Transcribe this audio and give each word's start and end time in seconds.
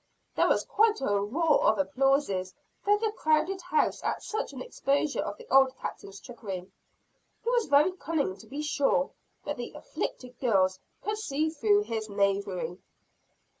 There 0.35 0.47
was 0.47 0.63
quite 0.65 0.99
a 0.99 1.19
roar 1.21 1.63
of 1.63 1.77
applause 1.77 2.25
through 2.25 2.97
the 2.97 3.13
crowded 3.15 3.61
house 3.61 4.01
at 4.03 4.23
such 4.23 4.51
an 4.51 4.59
exposure 4.59 5.21
of 5.21 5.37
the 5.37 5.45
old 5.53 5.77
Captain's 5.77 6.19
trickery. 6.19 6.71
He 7.43 7.49
was 7.51 7.67
very 7.67 7.91
cunning 7.91 8.35
to 8.37 8.47
be 8.47 8.63
sure; 8.63 9.11
but 9.45 9.57
the 9.57 9.73
"afflicted" 9.75 10.39
girls 10.39 10.79
could 11.03 11.19
see 11.19 11.51
through 11.51 11.81
his 11.83 12.09
knavery. 12.09 12.79